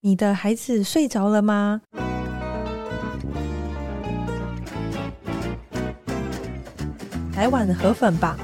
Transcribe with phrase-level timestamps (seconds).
[0.00, 1.80] 你的孩子睡着了吗？
[7.36, 8.36] 来碗河粉吧，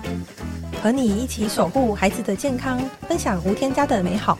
[0.82, 4.36] 和你一起守护孩子的健康，分享无添加的美好。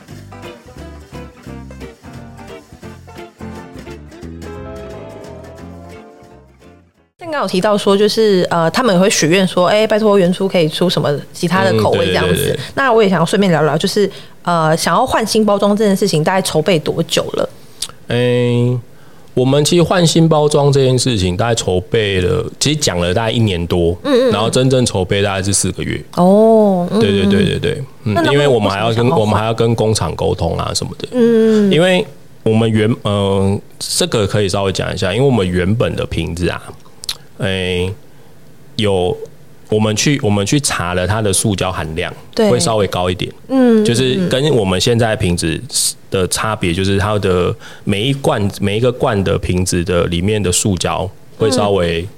[7.17, 12.33] 刚刚有提到说，就是呃，他们也会许愿说，哎，拜托原初可以出什么其他的口味这样子。
[12.33, 14.11] 嗯、对对对对，那我也想要顺便聊聊，就是。
[14.45, 17.49] 呃，想要换新包装这件事情，大概筹备多久了？
[18.09, 18.79] 哎、欸，
[19.33, 25.99] 我们其实换新包装这件事情，大概筹备了，其实讲了大概一年多，嗯嗯，然后真正筹备大概是四个月。
[26.17, 32.07] 哦，对对对对对，嗯，因为我们还要跟我们还要跟工厂沟通啊什么的，嗯，因为
[32.43, 36.63] 我们原嗯、呃，这个可以稍微讲一下，因为我们原本的瓶子啊，
[37.39, 37.95] 诶、欸，
[38.77, 39.17] 有。
[39.69, 45.61] 我们去我们去查了它的塑胶含量，对，会稍微高一点，嗯，就是跟我们现在瓶子
[46.11, 47.55] 的差别，就是它的
[47.85, 52.09] 每一罐每一个罐的瓶子的里面的塑胶会稍微，嗯、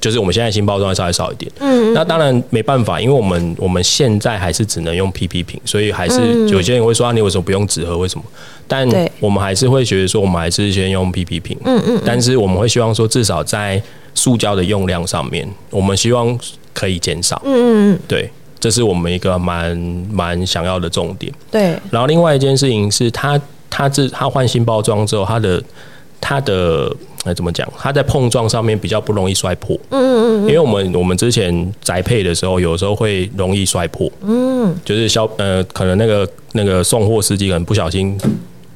[0.00, 7.96] 就是我们现在新包装会稍微少一点，嗯，那当然没办法，因为我们我们现在还是只能用 PP 瓶，所以还是有些人会说啊，你为什么不用纸盒？
[7.96, 8.24] 为什么？
[8.66, 8.86] 但
[9.20, 13.80] 我们还是会觉得说，我们还是先用 PP 瓶，嗯嗯，但是我们会希望说，至少在
[14.14, 16.38] 塑胶的用量上面，我们希望。
[16.78, 19.76] 可以减少，嗯嗯嗯，对，这是我们一个蛮
[20.12, 21.32] 蛮想要的重点。
[21.50, 25.60] 对，然后另外一件事情是，它它这它换新包装之后，它的
[26.20, 27.68] 它的呃怎么讲？
[27.76, 29.76] 它在碰撞上面比较不容易摔破。
[29.90, 34.08] 嗯嗯嗯，因为我们我们之前宅配的时候，有时候会容易摔破。
[34.22, 38.16] 嗯，就是消呃，可能那个那个送货司机可能不小心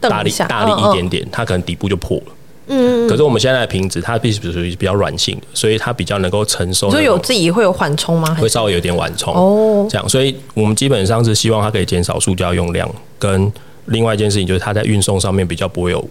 [0.01, 2.25] 大力大力一点点，它可能底部就破了。
[2.69, 6.91] 嗯，可是我们现在的瓶子它必须属于比较软性的，所以它比较能够承受。
[6.91, 8.37] 所以有自己会有缓冲吗？
[8.41, 9.87] 会稍微有点缓冲哦。
[9.91, 13.53] 这样，所以我们基本上是希望它可以减少塑胶用量，跟
[13.87, 16.03] 另外一件事情就是它在运送上面比较不会有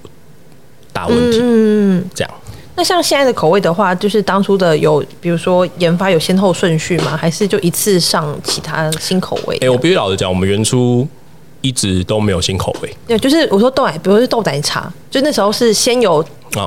[0.91, 1.39] 大问题。
[1.41, 2.31] 嗯，这样。
[2.75, 7.15] 那像现在的口味的话，就是当初的有，比如说研发有先后顺序吗？
[7.15, 9.57] 还是就一次上其他新口味？
[9.61, 11.07] 哎，我必须老实讲，我们原初。
[11.63, 12.91] 一直都没有新口味。
[13.05, 16.25] 对，就是我说豆奶，比如说豆奶茶，就那时候是先有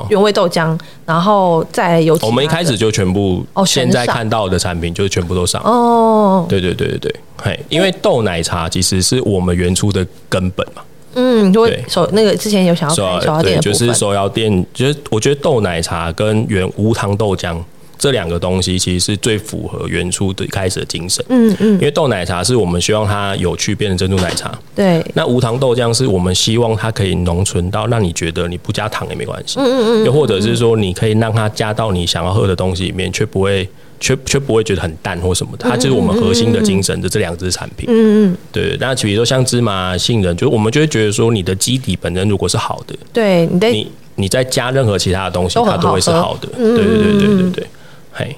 [0.09, 2.17] 原味豆浆，然后再有。
[2.21, 6.45] 我们一开始就全部哦，现在看到的产品就是全部都上哦。
[6.47, 10.81] 对对对对对，嘿，因为豆奶茶其实是我们原初的根本嘛。
[11.15, 17.57] 嗯，对，手那个之前有想要手摇店，就是手摇店，就是我觉得豆奶茶跟原无糖豆浆。
[17.97, 21.23] 这两个东西其实是最符合原初的开始的精神。
[21.29, 24.57] 嗯嗯，因为豆奶茶是我们希望它有趣变成珍珠奶茶。
[24.75, 25.03] 对。
[25.13, 29.59] 那无糖豆浆是我们希望它可以浓醇到让你觉得你不加糖也没关系。
[29.59, 30.05] 嗯嗯嗯。
[30.05, 33.67] 又或者是说，你可以让它加到你想要喝的东西里面，却不会
[33.99, 35.69] 却却不会觉得很淡或什么的。
[35.69, 37.87] 它就是我们核心的精神的这两支产品。
[37.89, 38.37] 嗯嗯。
[38.51, 38.75] 对。
[38.79, 46.47] 那比如说像芝麻杏仁，就是我们就会觉得说，你的基底本身如果是好的，对你你你再加任何其他的东西，它都会是好的。
[46.57, 47.67] 对对对对对对。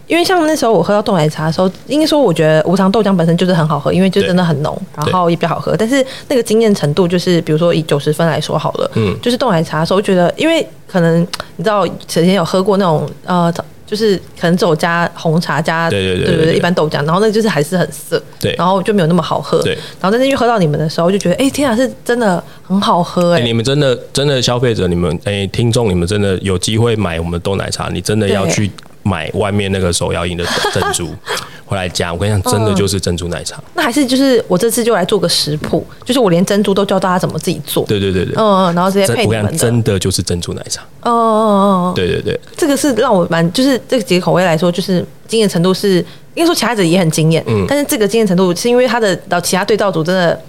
[0.08, 5.76] 因为像那时候我喝到豆奶茶的时候，应该说我觉得无糖豆浆本身就是很好喝，因为就真的很浓，然后也比较好喝。
[5.78, 11.22] 但是那个惊艳程度，就是比如说以九十分来说好了，嗯，就是豆奶茶的时候，觉得因为可能
[11.58, 13.54] 你知道，以前有喝过那种呃，
[13.86, 19.74] 就是可能只有加红茶加对对对，对一般豆浆，然后那就是还是很涩，对，然后就没有那么好喝，对。
[19.74, 23.46] 然后但是因为喝到你们的时候，就觉得哎、欸，天啊，是真的很好喝哎、欸！
[23.46, 28.70] 你们真的真的消费者，你们哎、欸、听众，你们真的有机会买我们的豆奶茶，你真的要去。
[29.08, 31.10] 买外面那个手摇饮的珍珠
[31.66, 33.62] 回来加，我跟你讲，真的就是珍珠奶茶。
[33.74, 37.86] 那还是就是我这次就来做个食谱，就是我连珍珠都教大家怎么自己做。
[37.86, 39.58] 对对对对，嗯嗯，然后直接配你们的。
[39.58, 40.82] 真的就是珍珠奶茶。
[41.04, 45.98] 哦哦哦，对对对，这个是让我蛮，就是这个几个口味来说，就是惊艳程度是，
[46.36, 50.40] 应该说其他者也很惊艳，嗯，但是这个惊艳程度是因为它的到其他对照组真的。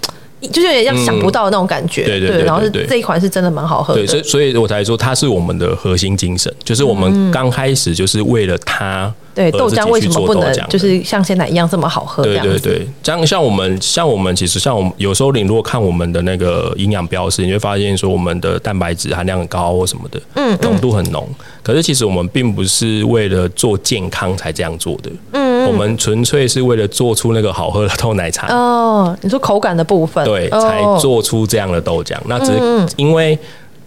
[0.41, 9.13] 就是有点像想不到的那种感觉，嗯、对对对，对，然后是这一款是真的蛮好喝的，对，所以所以我才说它是我们的核心精神，就是我们刚开始就是为了它。
[9.35, 12.25] 对，豆浆为什么不能就是像鲜奶一样这么好喝？
[12.25, 21.25] 对对对，像像我们像我们其实像我们有时候你如果看我们的那个营养标识，你会发现说我们的蛋白质含量很高或什么的，嗯，浓度很浓。
[21.63, 28.47] 可是其实我们并不是为了做健康才这样做的，嗯，我们纯粹是为了做出那个好喝的豆奶茶。
[28.55, 32.15] 哦，你说口感的部分，对，才做出这样的豆浆。
[32.27, 33.39] 那只是因为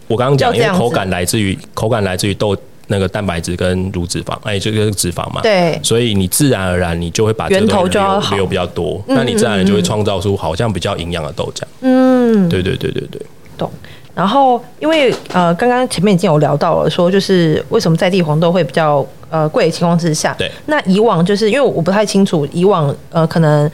[0.08, 2.56] 我刚刚讲，因为口感来自于口感来自于豆。
[2.88, 11.64] 那个蛋白质跟乳脂肪，哎，这个脂肪嘛，对，所以你自然而然你就会把源头就要留比较多，那你自然就会创造出好像比较营养的豆浆。
[11.80, 13.22] 嗯，对对对对对，
[13.58, 13.72] 懂。
[14.14, 23.70] 然后因为呃，刚刚前面已经有聊到了，说就是为什么在地黄豆会比较呃贵的情况之下，对，那以往就是因为我不太清楚以往呃可能。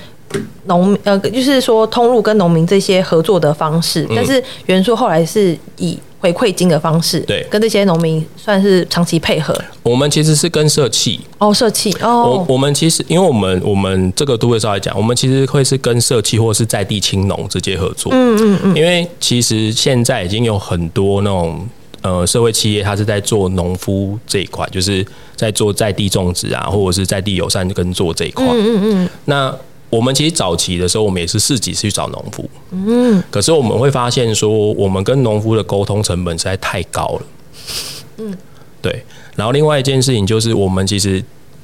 [0.65, 9.55] 农呃，就是说通路跟农民这些合作的方式，但是元初后来是以回馈金的方式，对，跟这些农民算是长期配合。
[9.83, 11.19] 我们其实是跟社企。
[11.37, 21.67] 哦，社企哦，我我们其实因为我们我们这个都会稍微讲，我们其实会是跟社企或是在地青农直接合作，嗯嗯嗯，因为其实现在已经有很多那种
[22.01, 25.05] 呃社会企业，它是在做农夫这一块，就是
[25.35, 29.55] 在做在地种植啊，或者是在地友善耕作这一块，嗯嗯嗯，那。
[29.89, 37.21] 我们其实早期的时候，我们也是自己去找农夫，嗯，可是我们会发现说，我们跟农夫的沟通成本实在太高了，
[38.17, 38.37] 嗯，
[38.81, 39.03] 对。
[39.35, 41.23] 然后另外一件事情就是，我们其实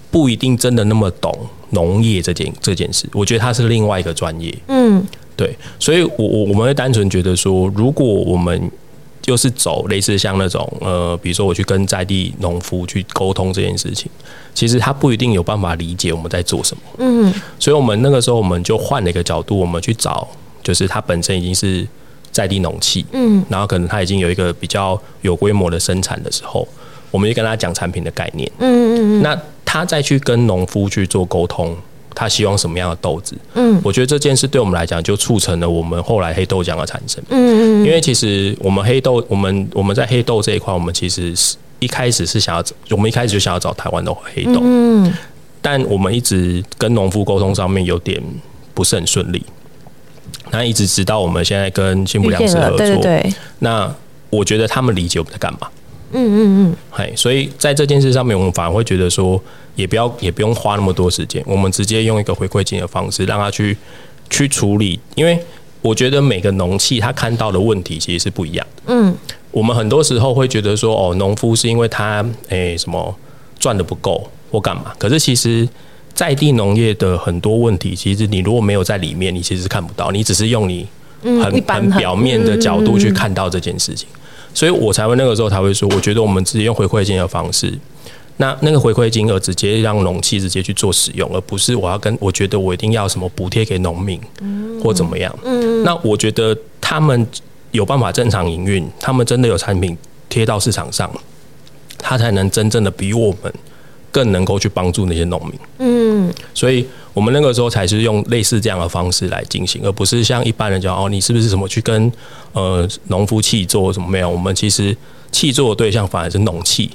[0.10, 1.36] 不一定真的那么懂
[1.72, 5.06] 农业这件这件事，我觉得它是另外一个专业，嗯，
[5.36, 5.58] 对。
[5.80, 8.72] 所以我我我们会单纯觉得说，如果我们
[9.24, 14.12] 就是走类似像那种呃，比如说我去跟在地农夫去沟通这件事情，
[14.54, 16.84] 其实他不一定有办法理解我们在做什么。
[16.98, 20.28] 嗯，所以我们那个时候我们就换了一个角度，我们去找，
[20.62, 21.88] 就是他本身已经是
[22.34, 26.68] 在地农企，嗯，然后可能他已经有一个比较有规模的生产的时候，
[27.10, 28.52] 我们就跟他讲产品的概念。
[28.60, 31.74] 嗯嗯嗯，那他再去跟农夫去做沟通。
[32.16, 33.36] 他希望什么样的豆子？
[33.56, 37.24] 嗯，我觉得这件事对我们来讲，就促成了我们后来黑豆浆的产生。
[37.30, 44.60] 嗯嗯，因为其实我们黑豆，我们我们在黑豆这一块，我们其实是一开始是想要，我们一开始就想要找台湾的黑豆。
[44.62, 45.14] 嗯，
[45.62, 48.22] 但我们一直跟农夫沟通上面有点
[48.74, 49.44] 不是很顺利。
[50.52, 53.92] 那一直直到我们现在跟新埔粮食合作，对对对，那
[54.30, 55.68] 我觉得他们理解我们在干嘛。
[56.14, 56.40] 嗯嗯
[56.72, 59.42] 嗯，嘿，所以在这件事上面，我们反而会觉得说。
[59.76, 63.76] 也不要，也不用花那么多时间，我们直接用一个回馈金的方式，让他去
[64.30, 65.00] 去处理。
[65.16, 65.36] 因为
[65.82, 68.84] 我觉得每个农企他看到的问题其实是不一样的。
[68.94, 69.12] 嗯，
[69.50, 73.16] 我们很多时候会觉得说，哦，农夫是因为他诶、欸、什么
[73.58, 74.94] 赚的不够或干嘛。
[75.00, 75.68] 可是其实
[76.14, 80.88] 在地农业的很多问题，其实你如果没有在里面，你其实是看不到，你只是用你
[81.24, 84.08] 很很表面的角度去看到这件事情。
[84.54, 87.74] 所以我才会那个时候才会说，我觉得我们直接用回馈金的方式。
[88.38, 95.34] 那那个回馈金额直接让农企直接去做使用，而不是我要跟我觉得我一定要什么补贴给农民，嗯或怎么样。
[95.44, 97.28] 嗯那我觉得他们
[97.72, 99.96] 有办法正常营运，他们真的有产品
[100.30, 101.10] 贴到市场上，
[102.00, 103.54] 他才能真正的比我们
[104.12, 105.54] 更能够去帮助那些农民。
[105.78, 112.12] 嗯，所以我们那个时候才是用类似这样的方式来进行，而不是像一般人讲哦，你是不是什么去跟
[112.54, 114.30] 呃农夫契作什么没有？
[114.30, 114.96] 我们其实
[115.32, 116.90] 契作的对象反而是农契。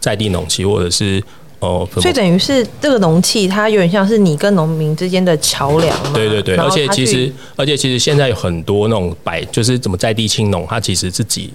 [0.00, 1.22] 在地农契，或者是
[1.58, 5.94] 哦，呃、所以等于是这个农契，它有点像是你跟农民之间的桥梁。
[6.14, 11.52] 对对对，而且其实，而且其实现在有很多那种摆，就是怎么在地青农，他其实自己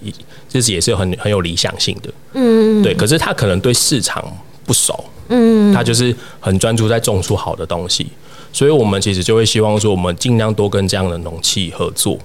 [0.48, 2.14] 自己也是很很有理想性的。
[2.34, 2.94] 嗯，对。
[2.94, 4.24] 可是他可能对市场
[4.64, 5.04] 不熟。
[5.30, 8.08] 嗯，他就是很专注在种出好的东西，
[8.52, 12.18] 所以我们其实就会希望说，我们尽量多跟这样的农企合作。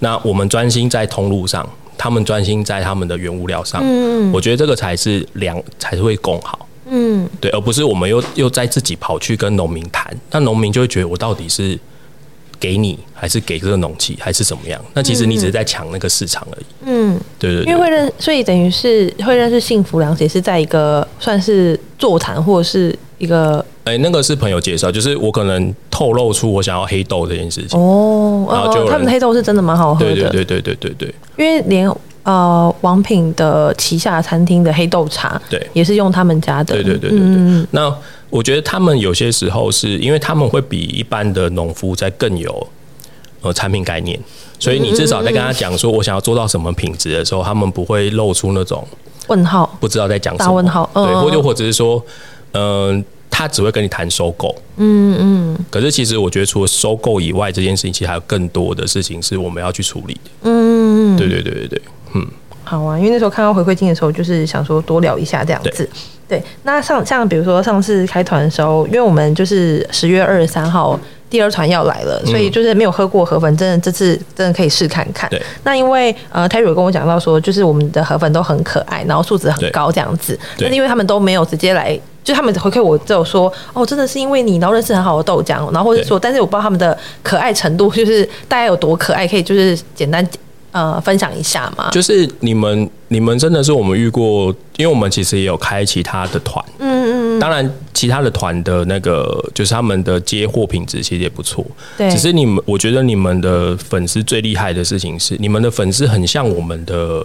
[0.00, 1.68] 那我们专心在通路上。
[1.96, 11.78] 他们专心在他们的原物料上，嗯，我觉得这个才是良，才是会共好，嗯，对，而不是我们又又在自己跑去跟农民谈，那农民就会觉得我到底是
[12.58, 14.80] 给你，还是给这个农企，还是怎么样？
[14.94, 23.64] 那其实你只是在抢那个市场而已，嗯，对对对，因为会认，所以等于是会认识幸福粮食，也是在一个算是座谈或者是一个。
[23.84, 27.78] 哎、欸，那个是朋友介绍，就是我可能透露出我想要黑豆这件事情。
[27.78, 37.28] 哦，然后就、哦、他们黑豆是真的蛮好喝的，对对对对对对对，因为连呃王品的旗下餐厅的黑豆茶，对，也是用他们家的，对对对对对。
[37.28, 37.94] 嗯、那
[38.34, 42.66] 我觉得他们有些时候是因为他们会比一般的农夫在更有
[43.42, 44.18] 呃产品概念，
[44.58, 48.84] 所以你至少在跟他讲说我想要做到什么品质的时候，他们不会露出那种
[49.28, 52.04] 问号，不知道在讲什么问号，对，或者或者是说
[52.52, 52.98] 嗯。
[52.98, 53.04] 呃
[53.36, 55.58] 他只会跟你谈收购，嗯嗯。
[55.68, 60.30] 可是其实我觉得，除了收购以外，这件事情其实还有更多的事情是我们要去处理的。
[60.42, 61.16] 嗯嗯。
[61.16, 61.82] 对对对对对，
[62.14, 62.24] 嗯。
[62.62, 65.90] 好啊，因为那时候看到回馈金的时候，就是想说多聊一下这样子。
[66.28, 75.28] 对，那上像比如说上次开团的时候，因为我们就是十月二十三号第二团要来了，所以就是没有喝过河粉，真的这次真的可以试看看。
[75.30, 75.40] 对。
[75.64, 80.38] 那因为呃泰瑞有跟我讲到说，就是我们的河粉都很可爱，然后素质很高这样子。
[80.56, 80.66] 对。
[80.66, 81.98] 但是因为他们都没有直接来。
[82.24, 90.26] 就他们回馈我，只有说哦，真的是因为你，然后认识很好的豆浆，然后或者说，但是我不知道他们的可爱程度，就是大概有多可爱，可以就是简单
[90.74, 91.88] 呃分享一下吗？
[91.92, 101.64] 就是你们，你们真的是我们遇过，因为我们其实也有开其他的团，嗯嗯，当然其他的团的那个就是他们的接货品质其实也不错，
[101.96, 107.24] 对，只是你们，我觉得你们的粉丝最厉害的事情是，你们的粉丝很像我们的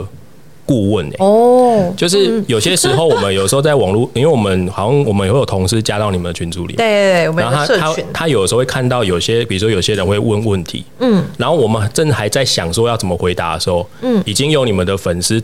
[0.69, 1.25] 顾问哎、欸。
[1.25, 15.41] 哦，就是有些时候我们有时候在网络， 因为我们好像我们也会有同事加到你们的群组里面，对对对，我们然后他他他有的时候会看到有些，比如说有些人会问问题，嗯，然后我们正还在想说要怎么回答的时候，嗯，已经有你们的粉丝。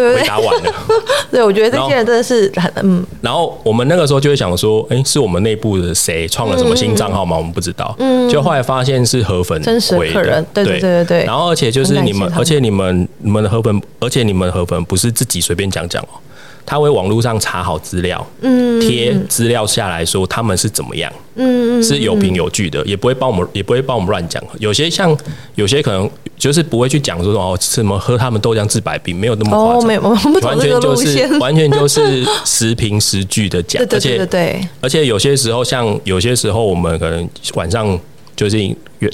[0.00, 0.72] 回答完了，
[1.30, 3.04] 对，我觉得这些人真的是很嗯。
[3.20, 7.36] 然后我们那个时候就会想说，哎，是我们内部的谁创了什么新账号吗？
[7.36, 7.94] 我们不知道。
[7.98, 8.28] 嗯。
[8.28, 11.24] 就后来发现是河粉真实客人，对对对对。
[11.24, 16.16] 然后而且就是你们，而且你们你们的河粉，而且你们河粉不是自己随便讲讲哦，
[16.66, 24.42] 他会网络上查好资料，嗯，贴资料下来说他们是怎么样，嗯，是有凭有据的，也不会帮我们，也不会帮我们乱讲。
[24.58, 25.16] 有些像
[25.54, 26.10] 有些可能。
[26.36, 30.02] 就是不会去讲说哦，什么喝他们豆浆治百病，没有那么夸张，哦，没有，
[30.42, 37.98] 完全就是 完全就是实凭实据的讲，对对对对，而且有些时候像有些时候我们可能晚上
[38.34, 38.58] 就是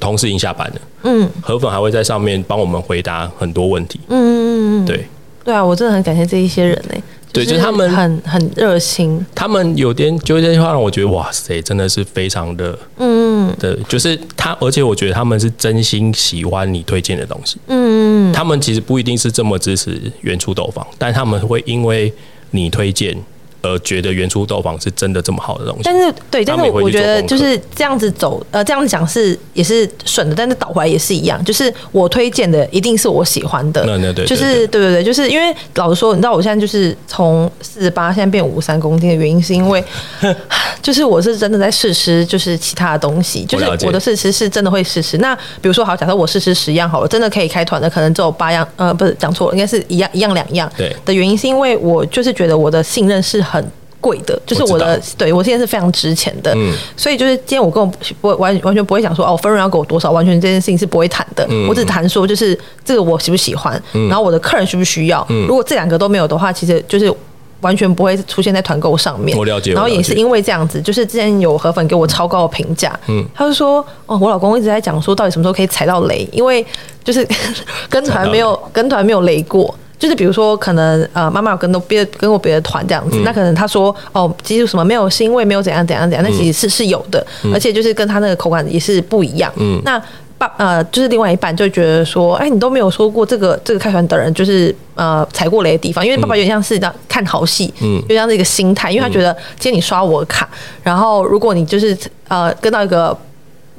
[0.00, 5.04] 同事已经下班了，嗯，河粉还会在上面帮我们回答很多问题，嗯嗯嗯，对。
[5.42, 6.94] 对啊，我真的很感谢这一些人呢。
[7.32, 22.12] 对，就是他们很很热心，他们有点就这句话让我觉得哇塞，真的是非常的，嗯，对，就是他，而且我觉得他们是真心喜欢你推荐的东西，嗯，他们其实不一定是这么支持原初豆坊，但他们会因为
[22.50, 23.16] 你推荐。
[23.62, 39.84] 呃，觉得原初豆坊是真的这么好的东西，但是对，但是我觉得就是这样子走，呃，这样子讲是也是顺的，但是倒回来也是一样，就是我推荐的一定是我喜欢的，对对对，就是对对对，就是因为老实说，你知道我现在就是从四十八现在变五十三公斤的原因，是因为
[40.80, 45.18] 就是我是真的在试吃，就是其他的东西，就是我的试吃是真的会试吃。
[45.18, 50.72] 那比如说好，假设我试吃十样好了，真的可以开团的，可能只有八样，呃，不是讲错了，应该是一样一样两样。
[50.78, 53.44] 对的原因是因为我就是觉得我的信任是。
[53.50, 53.64] 很
[54.00, 67.12] 贵的，就是我的，我对我现在是非常值钱的，嗯，所以就是今天我跟我不完完全不会想说哦，分润要给我多少，完全这件事情是不会谈的，嗯，我只谈说就是这个我喜不喜欢，嗯，然后我的客人需不需要，嗯，如果这两个都没有的话，其实就是
[67.60, 69.36] 完全不会出现在团购上面。
[69.36, 76.64] 我了解，然后也是因为这样子，就是之前有河粉给我超高的评价，嗯，他就说哦，我老公一直在讲说到底什么时候可以踩到雷，因为
[77.04, 77.28] 就是
[77.90, 79.74] 跟团没有跟团没有雷过。
[80.00, 89.52] 就是比如说，可能呃，妈妈有跟到别跟过别的团这样子，嗯、那可能他说哦，其实什么没有腥味，没有怎样怎样怎样，那其实是是有的，嗯、而且就是跟他那个口感也是不一样。
[89.56, 90.02] 嗯，那
[90.38, 100.48] 爸呃，就是另外一半就觉得说，哎，你都没有说过这个这个开团的人就是呃踩过雷的地方，因为爸爸有点像是这样看好戏，嗯，就像这个心态，因为他觉得今天你刷我的卡，
[100.82, 101.94] 然后如果你就是
[102.28, 103.14] 呃跟到一个。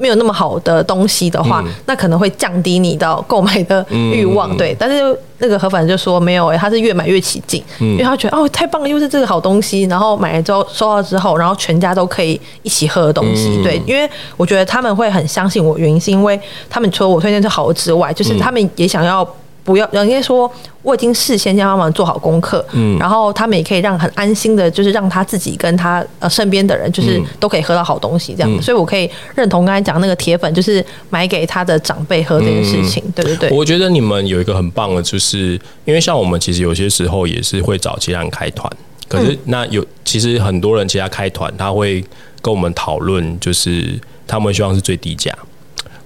[0.01, 4.75] 没有那么好的东西的话，嗯、那可能会降低你的购买的欲望，嗯、对。
[4.79, 13.79] 但是那个河粉就说没有哎、欸，他是越买越起劲，嗯、因为他觉得哦太棒了，又是这个好东西，然后买了之后收到之后，然后全家都可以一起喝的东西，嗯、对。
[13.85, 19.27] 因为我觉得他们会很相信我，原因是因为他们除了我推荐是好的之外，就是他们也想要。
[19.63, 20.51] 不要，人家说
[20.81, 33.49] 我已经事先帮忙做好功课，嗯，然后他们也可以让很安心的，就是让他自己跟他呃身边的人，就是都可以喝到好东西这样，嗯、所以我可以认同刚才讲那个铁粉，就是买给他的长辈喝这件事情，嗯、对对对。
[33.51, 38.67] 我觉得你们有一个很棒的，就是因为像我们其实有些时候也是会找其他人开团，
[39.07, 42.03] 可是那有其实很多人其他开团他会
[42.41, 45.31] 跟我们讨论，就是他们希望是最低价。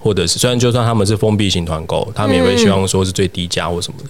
[0.06, 4.08] 或者是虽然就算他们是封闭型团购，他们也会希望说是最低价或什么的。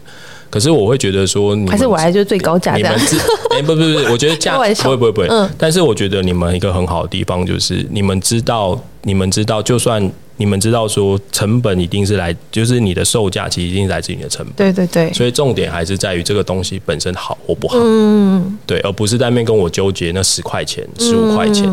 [0.51, 2.77] 可是我会觉得说，还是我来就是最高价。
[2.77, 2.93] 你们
[3.57, 5.27] 哎，不不不，我觉得价不会不会不会。
[5.29, 5.49] 嗯。
[5.57, 10.13] 但是我觉得你们一个很好的地方就是，你们知道，你们知道，就算。
[10.39, 14.55] 你们知道说成本一定是来，就是你的售价其实一定是来自于你的成本。
[14.55, 15.13] 对对对。
[15.13, 17.79] 所以重点还是在于这个东西本身好或不好。
[17.81, 18.59] 嗯。
[18.67, 21.65] 对，而不是在那边跟我纠结那十块钱、十五块钱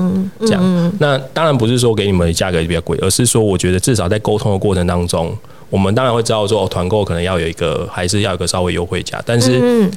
[0.41, 0.93] 这样。
[0.99, 5.37] 那当然不是说给你们的价格比较贵，而是说我觉得至少在沟通的过程当中，
[5.69, 9.89] 我们当然会知道说哦，团购可能要有一个，还是要有一个稍微优惠价，但是。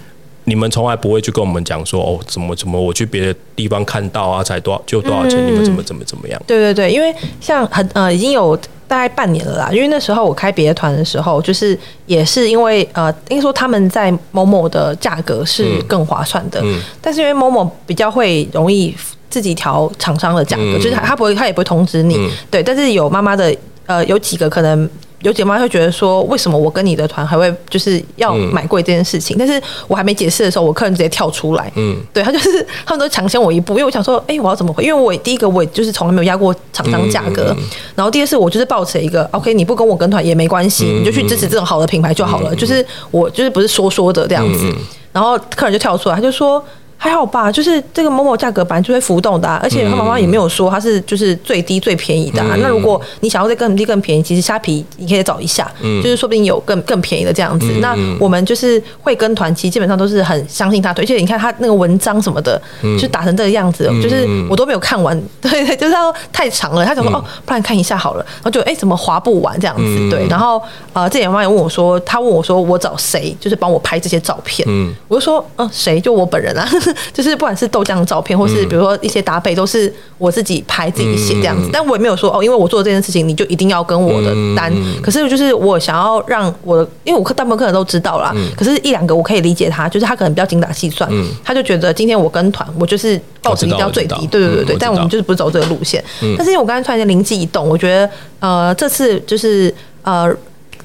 [0.46, 6.40] 嗯你们从来不会去跟我们讲说哦，怎么怎么我去别的地方看到啊，才多少就多少钱，嗯、你们怎么怎么怎么样？
[6.46, 11.76] 对对对，因为像很呃已经有大概半年了啦，因为那时候我开别的团的时候，就是
[12.06, 18.94] 也是因为呃，应该说他们在某某的价格是更划算的，嗯、但是因为某某比较会容易
[19.28, 23.52] 自己调厂商的价格，嗯、就是他不会他也不会通知你，嗯、对，但是有妈妈的
[23.86, 24.88] 呃有几个可能。
[25.22, 29.36] 有姐妹会觉得说，为什么我跟你的团还会就是要买贵这件事情？
[29.36, 34.84] 嗯、但是我还没解释的时候，我客人直接跳出来，嗯，对他就是 他们都抢先我一步，因为我想说，哎、欸，我要怎么回？
[34.84, 37.64] 因为我第一个我就是从来没有压过厂商价格，嗯嗯、
[37.96, 42.54] 然后第二是我就是抱持一个，OK，你不跟我跟团也没关系，嗯、你就去支持这种好的品牌就好了。
[42.54, 44.76] 嗯、就是我就是不是说说的这样子，嗯、
[45.12, 46.62] 然后客人就跳出来，他就说。
[46.98, 52.52] 还好吧，就是这个某某价格本来就会浮动的，啊，而且他妈妈也没有说它是就是最低最便宜的，啊。
[52.54, 57.66] 嗯、那如果你想要再更低更便宜，其实虾皮你可以找一下，嗯、就是说不定有更更便宜的这样子。
[57.70, 66.84] 嗯、那我们就是会跟团，其实基本上都是很相信他，而且你看他那个文章什么的，嗯、就打成这个样子，嗯、就是我都没有看完，对 对，就是他太长了。
[66.84, 70.26] 他想说、嗯、哦，不然看一下好了，然后就哎怎么划不完这样子，嗯、对。
[70.28, 70.60] 然后
[70.92, 76.66] 呃，这点妈妈也问我说，他问我说我找谁，就是帮我拍这些照片，嗯，我就说嗯谁，就我本人啊，
[77.14, 77.66] 就是不管是。
[77.76, 84.72] 豆浆的照片，或是比如说一些搭配，都是我自己拍自己写这样子，但我也没有说哦，因为我做这件事情，你就一定要跟我的单。
[85.02, 91.10] 可是就是我想要让我的，因为我大部分客人都知道啦，可是一两个我可以理解他，就是他可能比较精打细算，
[91.44, 96.02] 他就觉得今天我跟团，我就是报纸一定要最低，对对对对，但我们就是不是走这个路线。
[96.38, 100.32] 但是因为我刚才突然间灵机一动，我觉得呃这次就是呃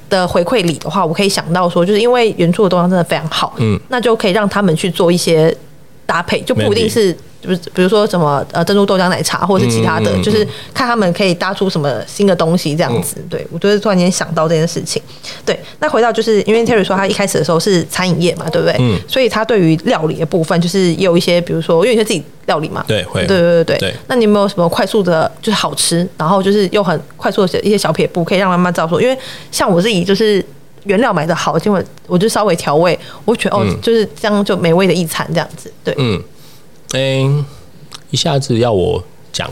[0.10, 5.56] 的回馈礼的话，我可以想到说，就是因为原初的豆浆真的非常好，嗯，那就可以让他们去做一些。
[6.12, 13.16] 搭配就不一定是，就是比如说什么呃珍珠豆浆奶茶或者是其他的，就是看他们可以搭出什么新的东西这样子。
[13.30, 15.02] 对，我就是突然间想到这件事情。
[15.46, 18.76] 对，那回到就是因为 Terry 说他一开始的时候是餐饮业嘛，对不对？
[18.80, 19.00] 嗯。
[19.08, 23.96] 所以他对于料理的部分，就是也有一些，比如说因为你是自己料理嘛，对，会，对对对对。
[24.08, 29.18] 那你有没有什么快速的，就是好吃，然后就是又很快速的一些小撇步，可以让妈妈知道说，因为
[29.50, 30.46] 像我自己就是。
[30.84, 35.94] 原料买的好，结果我就稍微调味，我觉得哦，就是这样就美味的一餐这样子，对。
[35.98, 36.22] 嗯，
[36.94, 37.46] 欸，
[38.10, 39.50] 一下子要我讲。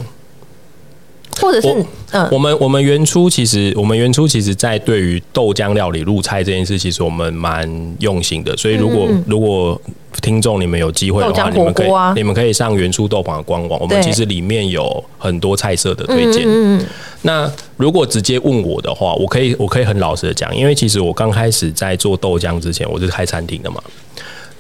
[1.42, 8.56] 或者是我嗯，我们我们原初其实我们原初其实，在对于豆浆料理入菜这件事，其实我们蛮用心的。
[8.58, 9.80] 所以如果如果
[10.22, 16.44] 听众你们有机会的话，啊、你们可以你们可以上原初豆坊的官网，我们其实里面有很多菜色的推荐。
[16.46, 16.84] 嗯
[17.22, 23.84] 那如果直接问我的话，我可以我可以很老实的讲，因为其实我刚开始在做豆浆之前，我是开餐厅的嘛。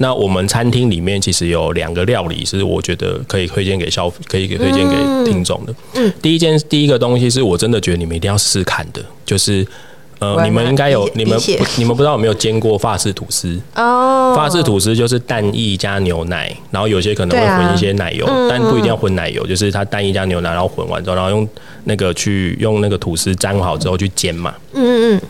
[0.01, 4.95] 那我们餐厅里面其实有两个料理是我觉得可以推荐给消可以给推荐给
[5.29, 5.75] 听众的。
[5.93, 9.67] 嗯，第一件第一个东西是我真的觉得你们一定要试试看的，就是
[10.19, 11.37] 呃，你们应该有你们
[11.77, 14.33] 你们不知道有没有煎过法式吐司哦？
[14.35, 21.47] 法式吐司就是蛋液加牛奶，然后有些可能会混一些奶油，但不一定要混奶油，就是它蛋液加牛奶，然后混完之后，然后用
[21.83, 24.53] 那个去用那个吐司粘好之后去煎嘛。
[24.73, 25.21] 嗯嗯嗯。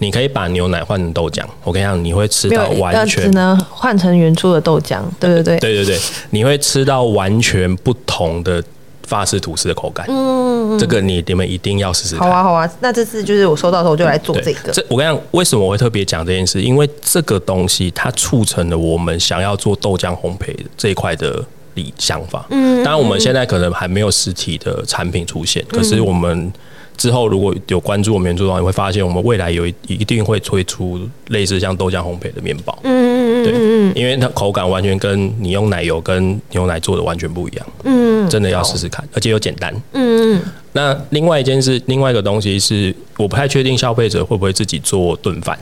[0.00, 5.98] 你可以把牛奶换成豆浆，我跟你讲，你会吃到完全只能换成原初的豆浆，对对对，对对对，
[6.30, 8.62] 你会吃到完全不同的
[9.08, 10.06] 法式吐司的口感。
[10.08, 12.28] 嗯，这个你你们一定要试试看。
[12.28, 14.70] 好啊好啊，那这次就是我收到的时候我就来做这个。
[14.70, 16.62] 这我跟你讲，为什么我会特别讲这件事？
[16.62, 22.46] 因为这个东西它促成了我们想要做豆浆烘焙这一块的理想法。
[22.50, 26.52] 嗯，当然我们现在可能还没有实体的产品出现，可是我们。
[26.98, 32.76] 之后如果有关注我们原著的话，你会发现我们未来有一一定会推出类似像豆浆烘焙的面包。
[32.82, 37.66] 嗯嗯嗯，对，因为它口感完全跟你用奶油跟牛奶做的完全不一样。
[37.84, 39.72] 嗯，真的要试试看，而且又简单。
[39.92, 40.42] 嗯嗯。
[40.72, 45.58] 那另外一件事，另外一个东西是，我不太确定消费者会不会自己做炖饭。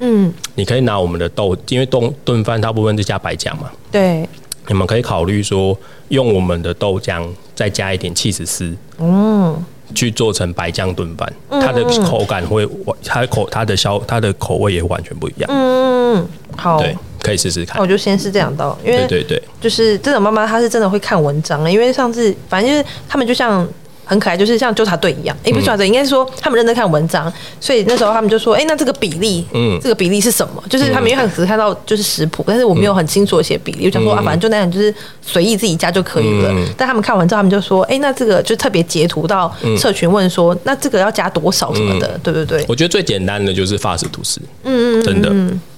[0.00, 3.70] 嗯，你可以拿我们的豆，因为炖炖饭大部分是加白酱嘛。
[3.90, 4.28] 对。
[4.66, 5.76] 你们可以考虑说，
[6.08, 8.76] 用我们的豆浆再加一点起司丝。
[8.98, 9.64] 嗯。
[9.94, 12.68] 去做成白酱炖饭，它的口感会，
[13.04, 15.50] 它的口它的消它的口味也完全不一样。
[15.50, 17.76] 嗯，好，对，可以试试看。
[17.76, 23.66] 那我就先试这两道，因为对对对，就是这种妈妈她是真的会看文章，因为上次反正就是他们就像。
[24.04, 25.36] 很可爱，就是像纠察队一样。
[25.38, 36.54] 哎、欸，不是纠察队，应该是说他们认真看文章，所以那时候他们就说：“哎、欸，那这个比例，嗯，这个比例是什么？”就是他们因为只是看到就是食谱，但是我没有很清楚的写比例，我想说啊，反正就那样，就是随意自己加就可以了。
[36.76, 45.30] 但他们看完之后，他们就说：“哎、欸，那这个就特别截图到社群问说，那这个要加多少什么的，对不对？”我觉得最简单的就是法式吐司，嗯嗯，真的，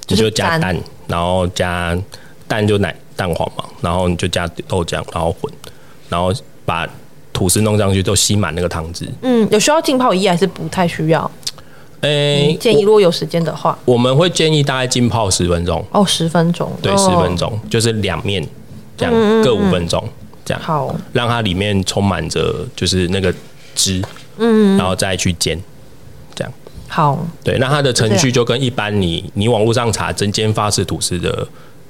[0.09, 1.97] 你就加蛋，然后加
[2.49, 5.53] 蛋就奶蛋黄嘛，然后你就加豆浆，然后混，
[6.09, 6.33] 然后
[6.65, 6.89] 把。
[7.37, 9.07] 吐司弄上去都吸满那个汤汁。
[9.21, 11.31] 嗯，有需要浸泡一夜还是不太需要？
[12.01, 15.85] 诶、建议如果有时间的话，我们会建议大概浸泡十分钟。
[15.91, 18.43] 哦，十分钟，对，十、哦、分钟就是两面
[18.97, 20.03] 这样，嗯、各五分钟
[20.47, 20.63] 这样。
[20.63, 23.31] 好，让它里面充满着就是那个
[23.75, 24.03] 汁，
[24.39, 25.61] 嗯，然后再去煎，
[26.35, 26.51] 这样。
[26.89, 31.47] 好，对，那它的程序就跟一般你你网络上查蒸煎法式吐司的。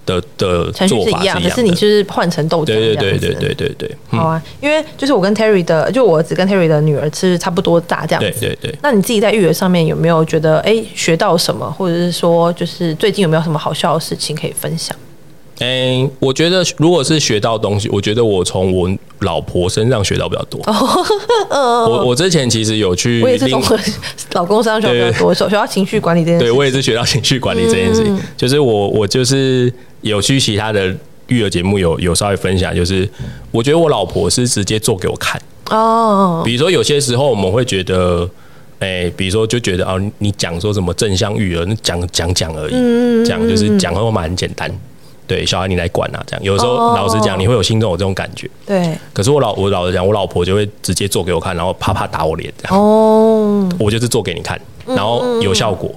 [0.06, 3.96] 的的程序是一样，可是你就是换成豆浆，对对对对对对对。
[4.08, 8.40] 好啊，因为就是我跟 Terry 的，就我儿子跟 Terry 的女儿吃差不多大这样子。
[8.40, 8.78] 对对对。
[8.82, 14.96] 那你自己在育儿上面有没有觉得哎学到什么，或者是说就是最近有没有什么好笑的事情可以分享？
[15.58, 18.90] 哎、欸，我觉得如果是学到东西，我觉得我从我
[19.20, 20.60] 老婆身上学到比较多。
[21.48, 23.62] 哦、我我之前其实有去，我也是从
[24.32, 26.44] 老公身上学到比较多，学到情绪管理这件事。
[26.44, 28.14] 对，我也是学到情绪管理这件事情。
[28.14, 30.94] 嗯、就是我我就是有去其他的
[31.28, 33.08] 育儿节目有有稍微分享，就是
[33.50, 35.40] 我觉得我老婆是直接做给我看
[35.70, 36.42] 哦。
[36.44, 38.28] 比如说有些时候我们会觉得，
[38.80, 44.70] 哎、欸，比如说就觉得哦，你讲说什么正向育儿，那讲讲讲而已，讲、嗯、就是讲话嘛很简单。
[45.26, 48.48] 对，小孩你来管啊，这样有时候老实讲，你会有心中有这种感觉。
[48.64, 48.96] 对。
[49.12, 52.78] 可是我老我老实讲，我老婆就会直接做给我看，然后啪啪打我脸这样。
[52.78, 53.68] 哦。
[53.78, 55.90] 我就是做给你看，然后有效果，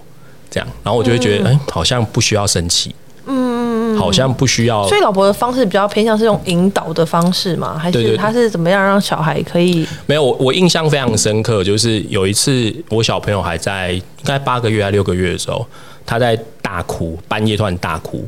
[0.49, 2.95] 这样，然后我就会觉得，哎，好像不需要生气。
[3.31, 4.87] 嗯，好像不需要。
[4.87, 7.77] 所以老婆的方式比较偏向是用引导的方式吗？
[7.77, 9.85] 还是他是怎么样让小孩可以？
[10.07, 15.63] 没有，我我印象非常深刻，就是有一次我小朋友还在应该八个月还六个月的时候，
[16.07, 18.25] 他在大哭，半夜突然大哭。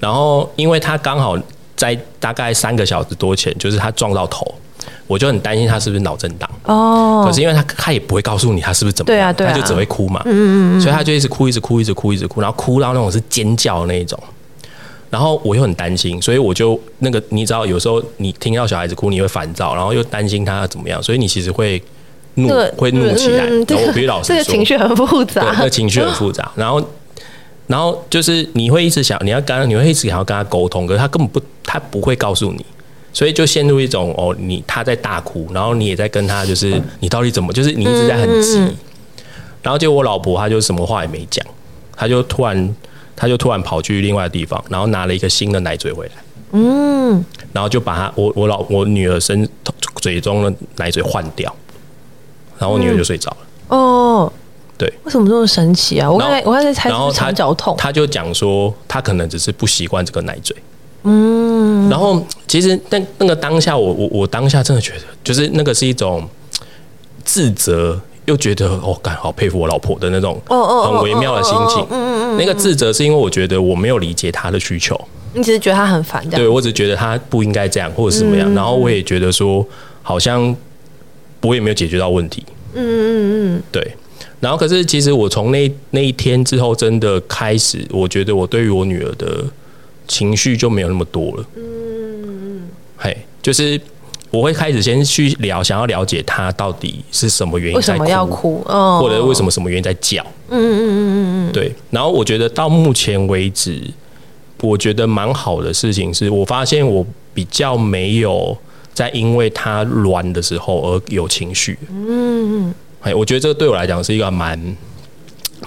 [0.00, 1.36] 然后，因为他刚好
[1.76, 4.46] 在大概三个小时多前，就是他撞到头，
[5.06, 6.48] 我就很担心他是不是脑震荡。
[6.64, 7.24] 哦。
[7.26, 10.22] 可是因为他他也不会告诉你他是不是怎么样，对啊，对啊，他就只会哭嘛。
[10.26, 10.80] 嗯嗯嗯。
[10.80, 14.18] 所以他就一直哭，一直哭，一直哭，一直哭，然后哭到那种是尖叫的那一种。
[15.10, 21.80] 然后我又很担心，所以我就那个你知道，有时候你听到小孩子哭，你会烦躁，然后又担心他怎么样，所以你其实会
[22.34, 23.44] 怒，会怒起来。
[23.46, 26.50] 然后我必须老实说，这个情绪很复杂，对，那个情绪很复杂。
[26.54, 26.82] 然后。
[27.66, 32.64] 然后就是你会一直想，你要跟，你会一直想要跟他沟通，可是他根本不，他不会告诉你，
[33.12, 38.58] 所以就陷入一种哦，你他在大哭，然后你也在跟他，就是你到底怎么，就是你一直在很急。
[39.62, 41.42] 然后结果我老婆她就什么话也没讲，
[41.96, 42.76] 她就突然，
[43.16, 46.12] 她就突然跑去另外的地方，然后拿了一个新的奶嘴回来，
[46.52, 47.24] 嗯，
[47.54, 49.48] 然后就把她我我老我女儿身
[50.02, 51.50] 嘴中的奶嘴换掉，
[52.58, 53.36] 然后我女儿就睡着了。
[53.68, 54.32] 哦。
[54.76, 56.10] 对，为什么这么神奇啊？
[56.10, 57.76] 我刚才我刚才猜是，肠绞痛。
[57.78, 60.56] 他就讲说，他可能只是不习惯这个奶嘴。
[61.04, 66.26] 嗯，然后其实那那个当下我，我我我当下真的觉得，就是那个是一种
[67.22, 71.86] 自责，又觉得哦，感好佩服我老婆的那种很微妙的心情。
[71.90, 72.36] 嗯嗯嗯。
[72.36, 74.98] 那个自责是因为我觉得我没有理解他的需求。
[75.34, 78.52] 你只是觉得他很烦，对，我只觉得他不应该这样，或者是怎么样。
[78.54, 79.64] 然后我也觉得说，
[80.02, 80.56] 好像
[81.42, 82.44] 我也没有解决到问题。
[82.74, 83.62] 嗯嗯嗯。
[83.70, 83.96] 对。
[84.44, 89.42] 然后，可是其实我从那那一天之后，真的开始，我觉得我对于我女儿的
[90.06, 91.44] 情绪就没有那么多了。
[91.56, 93.80] 嗯，嘿，就是
[94.30, 100.22] 我会开始先去聊，想要了解她到底是什么原因在哭，要哭，哦，或者为什么什么原因在叫。
[100.50, 101.72] 嗯嗯嗯嗯嗯，对。
[101.90, 103.80] 然后我觉得到目前为止，
[104.60, 108.54] 我觉得蛮好的事情是，我发现我比较没有
[108.92, 111.78] 在因为她乱的时候而有情绪。
[111.88, 112.74] 嗯嗯。
[113.04, 114.76] 哎，我觉得这个对我来讲是一个蛮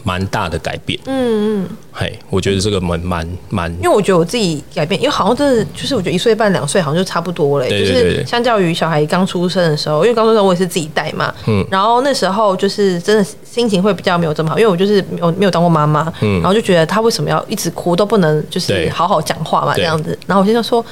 [0.04, 1.00] 蛮大的改变。
[1.06, 7.70] 嗯嗯，哎，我觉得这个蛮蛮蛮，因为我觉得我自己改变，因为好像真的就是我觉得一岁半两岁好像就差不多了。
[7.70, 11.32] 就是相较于小孩刚出生的时候，因为刚出生我也是自己带嘛。
[11.46, 11.64] 嗯。
[11.70, 16.12] 然后那时候就是真的心情会比较没有这么好，因为我就是没有没有当过妈妈。
[16.22, 16.42] 嗯。
[16.42, 20.18] 然后就觉得他为什么要一直哭都不能就是好好讲话嘛这样子。
[20.26, 20.84] 然后我现在说。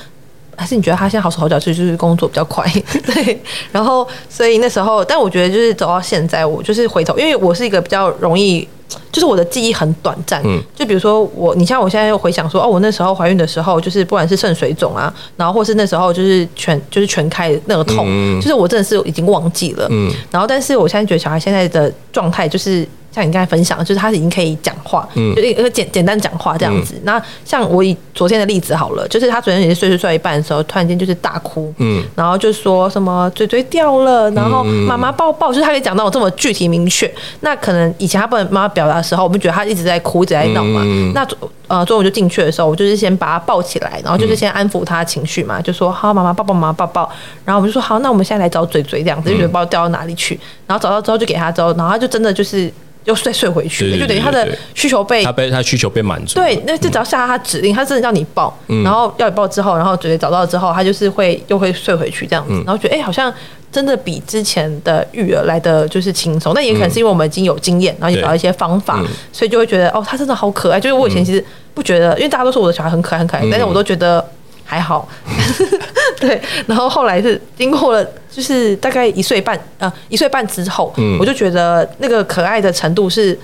[0.58, 2.66] 还是你觉得他现在好手好脚，就是工作比较快，
[3.06, 3.42] 对。
[3.72, 8.68] 然后，所以那时候，但我觉得就是走到现在，我就是回头，因为我是一个比较容易，
[9.12, 10.42] 就是我的记忆很短暂。
[10.46, 10.62] 嗯。
[10.76, 19.88] 就比如说我，你像我现在又回想说，哦，我那时候怀孕的时候，就是不管是肾水肿啊，然后或是那时候就是全就是全开那个痛，嗯、就是我真的是已经忘记了。
[19.90, 20.12] 嗯。
[20.32, 22.88] 然后，但是我现在觉得小孩现在的状态就是。
[23.16, 26.96] 像你刚才分享的，就是他已经可以讲话，嗯、就一个简简单讲话这样子。
[26.96, 37.10] 嗯、那像我以昨天的例子好了，就是他昨天也是睡睡睡一半的时候，突然间就是大哭，嗯，然后就说什么嘴嘴掉了，然后妈妈抱抱，就是他可以讲到这么具体明确。
[37.40, 40.82] 那可能以前他不能妈妈表达的时候，我们觉得他一直在哭，一直在闹嘛。
[40.84, 41.26] 嗯、那
[41.68, 47.10] 呃，中午就进去的时候，我就是先把他抱起来，然后就是先安抚他的情绪嘛，就说好，妈妈抱抱，妈妈抱抱。
[47.46, 50.38] 然后我们就说好，那我们现在来找嘴嘴这样子，就觉得不知道掉到哪里去。
[50.68, 52.72] 然后找到之后就给他之后，然后他就真的就是。
[53.06, 56.36] 又再睡回去，就等于他的需求被他被他需求被满足。
[56.36, 63.34] 对，那就只要下他指令，他真的叫你抱，然后要你抱之后，然后直接找到之后，他就是会又会睡回去这样子，然后觉得哎，好像
[63.72, 66.54] 真的比之前的育儿来的就是轻松。
[66.54, 70.80] 那也可能是因为我们已经有经验，然后也找到一些方法，所以就会觉得哦，他真的好可爱。
[70.80, 74.26] 就是我以前其实不觉得，因为大家都说我的小孩很可爱很可爱，但是我都觉得
[74.66, 75.08] 还好。
[76.20, 78.06] 对，然后后来是经过了。
[78.36, 83.40] 就是大概一岁半，呃，一岁半之后，嗯，我就觉得那个可爱的程度是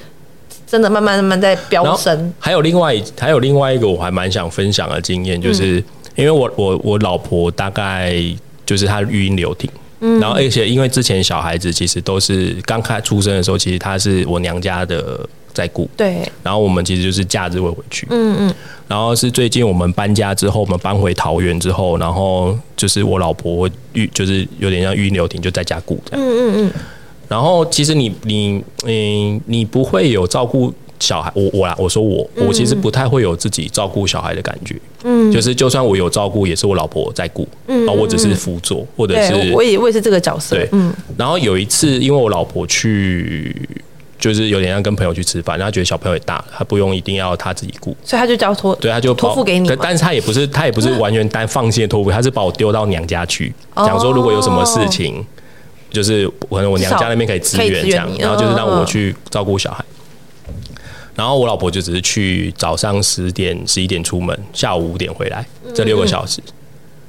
[0.67, 2.33] 真的慢慢慢慢在飙升。
[2.37, 5.81] 还有另外还有另外一个我还蛮想分享的经验，就是
[6.15, 8.21] 因为我我我老婆大概
[8.65, 15.25] 就是她育婴流停，嗯，然后而且因为之前小孩子其实都是刚开出生的时候，其实她是我娘家的。
[15.53, 15.89] 在顾。
[15.95, 18.55] 对，然后我们其实就是假日会回去，嗯嗯，
[18.87, 26.71] 然后是最近我们搬家之后，我们搬回桃园之后，然后就是我老婆预，就是有点像育婴留停，就在家顾这样，嗯嗯嗯。
[27.27, 40.93] 然后其实你你嗯，你不会有照顾小孩，我我啦，我说我我其实不太会有自己照顾小孩的感觉，嗯，就是就算我有照顾，也是我老婆在顾，嗯，然后我只是辅佐，或者是我也我也是这个角色，对，嗯。
[41.17, 43.55] 然后有一次，因为我老婆去，
[44.21, 55.25] 就是有点像跟朋友去吃饭，然后他觉得小朋友也大了，他不用一定要他自己顾，所以他就交托，对，他就托付给你，但是他也不是他也不是完全单放心的托付，他是把我丢到娘家去，讲说如果有什么事情。
[55.93, 59.83] 就是可能我娘家那边可以支援这样，然后就是让我去照顾小孩，
[61.15, 66.41] 然后我老婆就只是去早上十点十一点出门，下午五点回来，这六个小时，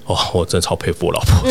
[0.07, 1.49] 哇，我真的超佩服我老婆。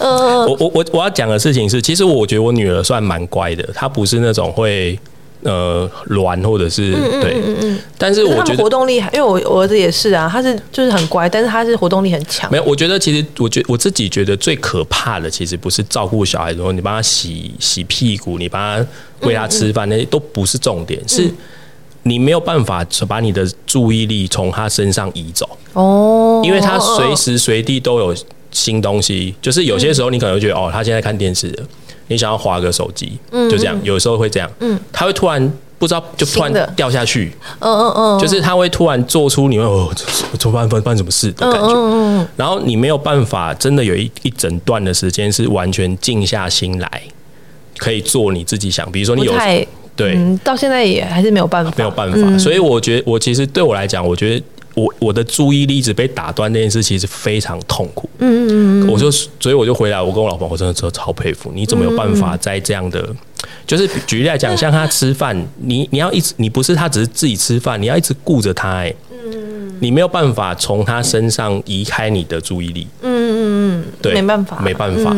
[0.46, 4.98] 我我我我要讲的事情是，其实我觉得我女儿算蛮乖的，她不是那种会。
[5.44, 12.48] 呃，软或者是对，嗯嗯嗯，但是我觉得活动力，因为我我儿子也是啊，他是就是很乖，但是他是活动力很强。
[12.48, 18.86] 没有，我觉得其实我觉我自己觉得最可怕的，其实不是照顾小孩然后，你帮他洗洗屁股，你帮他
[19.22, 21.28] 喂他吃饭，那些都不是重点，是
[22.04, 25.48] 你没有办法把你的注意力从他身上移走。
[25.72, 28.14] 哦，因为他随时随地都有
[28.50, 31.64] 新东西，就是有些时候你可能会觉得哦，他现在看电视了。
[32.08, 39.90] 你想要划个手机，就这样，有时候会这样，嗯，他会突然不知道，就突然掉下去，嗯嗯嗯，就是他会突然做出你会哦，
[40.38, 40.68] 怎么办？
[40.68, 47.02] 发生什么事的感觉，嗯嗯，然后你没有办法，真的有一一整段的时间是完全静下心来，
[47.78, 49.32] 可以做你自己想，比如说你有
[49.94, 54.44] 对，到现在也还是没有办法，没有办法，所以我觉得我其实对我来讲，我觉得。
[54.74, 58.08] 我我的注意力一直被打断，那件事其实非常痛苦。
[58.20, 63.06] 嗯嗯嗯，我就所以我就回来，我跟我老婆，我真的超超佩服你，怎么有办法在这样的，
[63.66, 68.94] 就是举例来讲， 像他吃饭，你你要一直，你不是他只是自己吃饭，你要一直顾着他，哎，
[69.26, 72.86] 嗯，你没有办法从他身上移开你的注意力。
[73.02, 75.14] 嗯嗯嗯，对，没办法，没办法。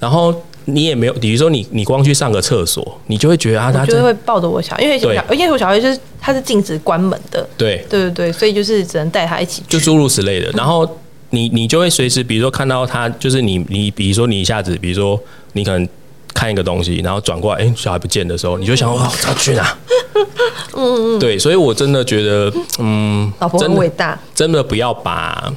[0.00, 0.34] 然后。
[0.68, 10.50] 你也没有，比如说你你光去上个厕所，你就会觉得啊，他就会抱着我小孩，因为小因为我小孩就是他是禁止关门的，对对对对，所以就是只能带他一起去，就诸如此类的。
[10.52, 10.88] 然后
[11.30, 15.18] 你你就会随时，比如说看到他，就是你你比如说你一下子，比如说
[15.52, 15.88] 你可能
[16.34, 19.78] 看一个东西，然后转过来，哎，小孩不见的时候，你就想哇，他去哪？
[20.74, 25.52] 嗯嗯，对，所以我真的觉得，嗯，老婆很伟大，真的不要把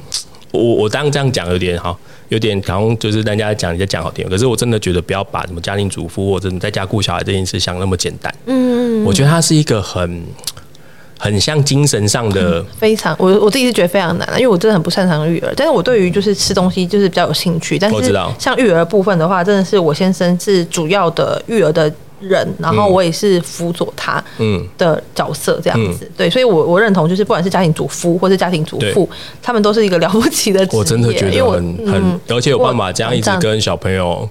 [0.52, 1.98] 我我当这样讲有点好。
[2.30, 8.34] 有点然后就是人家讲你在讲好听，可是我真的觉得不要把什么家庭主妇或者你在家顾小孩这件事想那么简单。
[8.46, 10.24] 嗯，我觉得它是一个很
[11.18, 17.78] 很像精神上的， 非常我我自己是觉得非常难，因为我真的很不擅长育儿，但是我对于就是吃东西就是比较有兴趣。
[17.78, 21.92] 但是像育儿部分的话，真的是我先生是主要的育儿的。
[22.20, 24.22] 人，然后我也是辅佐他
[24.78, 29.08] 的角色这样子，嗯、对，所以我我认同，就是不管是家庭主夫或是家庭主妇，
[29.42, 30.78] 他们都是一个了不起的职业。
[30.78, 34.28] 我真的觉得很很，嗯、而且有办法这样一直跟小朋友，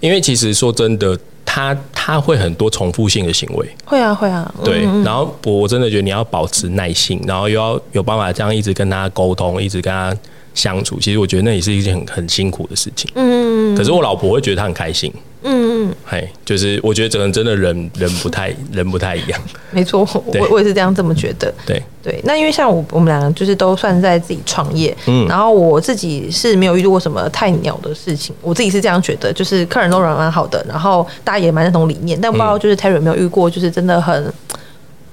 [0.00, 4.82] 因为其实说真的，他他会很多重复性的行为，会啊会啊，对。
[5.04, 10.16] 然后我我真的觉得你要保持耐心，然后又要有办法这样一直跟他沟通，一直跟他
[10.54, 10.98] 相处。
[11.00, 13.10] 其实我觉得那也是一件很很辛苦的事情。
[13.14, 15.12] 嗯，可是我老婆会觉得她很开心。
[15.46, 21.52] 嗯嗯，嘿，就是我觉得整个真的人人不太人不太一样， 没错，我我也是这样这么觉得。
[21.64, 21.82] 对。
[22.02, 34.32] 对，那因为像我我们两个就是都算在自己创业，嗯，然后我自己是没有遇到过什么太鸟的事情，我自己是这样觉得，就是客人都人蛮好的，然后大家也蛮认同理念，但不知道就是 Terry 有没有遇过，就是真的很，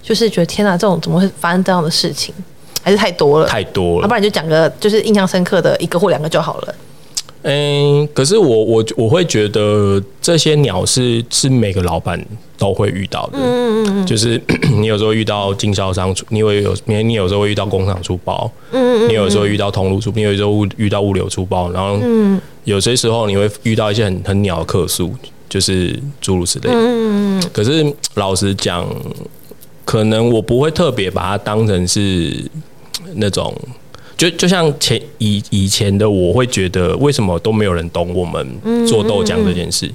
[0.03, 2.31] 就是觉得天哪，这种怎么会发生这样的事情，
[2.83, 6.75] 还是太多了，太多了，要不然就讲个就是印象深刻的一个或两个就好了。
[7.43, 12.25] 嗯，可是我我我会觉得这些鸟是是每个老板
[12.57, 14.41] 都会遇到的，嗯嗯嗯，就是
[14.79, 21.99] 你有时候遇到经销商出，你会有你你有时候会遇到工厂出包，嗯嗯，你有时候遇到通路出，你有时候遇到物流出包，然后
[22.63, 25.13] 有些时候你会遇到一些很很鸟的客诉，
[25.49, 26.69] 就是诸如此类。
[26.69, 28.87] 的，嗯嗯，可是老实讲，
[29.83, 32.33] 可能我不会特别把它当成是
[33.15, 33.53] 那种。
[34.15, 38.47] 就就像前以以前的我会觉得，为什么都没有人懂我们
[38.87, 39.91] 做豆浆这件事？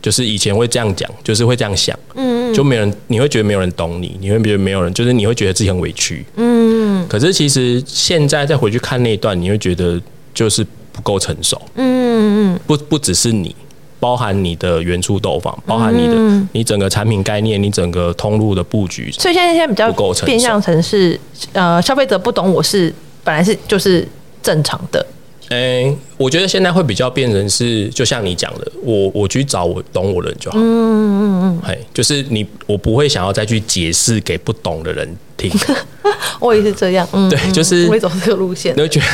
[0.00, 6.26] 就是以前会这样讲，就是会这样想，嗯就没人，你会觉得没有人懂你，你会觉得没有人，就是你会觉得自己很委屈。
[6.34, 10.00] 嗯，可是其实现在再回去看那一段，你会觉得
[10.34, 11.56] 就是不够成熟。
[11.76, 13.54] 嗯嗯，不不只是你，
[14.00, 19.92] 包含你的原初豆坊，包含你的你整个产品概念，你整个通路的布局，所以现在现在比较
[20.26, 21.16] 变相成是
[21.52, 22.92] 呃，消费者不懂我是。
[23.24, 24.06] 本来是就是
[24.42, 25.06] 正常的，
[25.48, 35.50] 哎、欸，我觉得现在会比较变成是，就像你讲的，我我去找我懂我的人就好，嗯嗯嗯，嘿，就是你，我不会想要再去解释给不懂的人听，
[36.40, 39.06] 我也是这样，嗯，对，就是我会走这个路线，你会觉得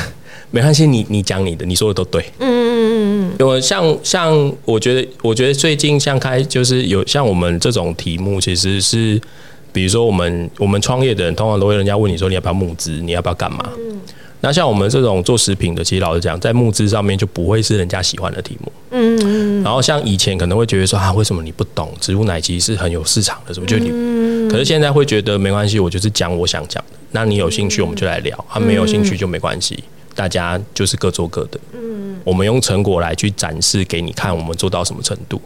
[0.50, 9.20] 没关系，你你讲你的，你说的都对，嗯嗯嗯嗯，因为像像我觉得，我觉得最近像开就是有像我们这种题目，其实是。
[9.72, 13.70] 比如说我们我们创业的人，通常都会人家问你说你要不要募资，你要不要干嘛？
[13.78, 14.00] 嗯。
[14.40, 18.72] 那像我们这种做食品的，其实老实讲，在募资上面就不会是人家喜欢的题目。
[18.92, 19.62] 嗯嗯。
[19.64, 23.90] 然后像以前可能会觉得说啊，为什么你不懂植物奶其实是很有市场的，什么就你。
[23.92, 24.48] 嗯。
[24.48, 26.98] 可是现在会觉得没关系，我就是讲我想讲的。
[27.10, 29.82] 那你有兴趣我们就来聊，他没有兴趣就没关系，
[30.14, 31.58] 大家就是各做各的。
[31.72, 32.16] 嗯。
[32.22, 35.40] 我们用成果来去展示给你看，我们做到什么程度。